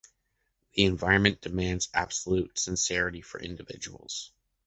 [0.73, 4.31] The environment demands absolute sincerity from individuals.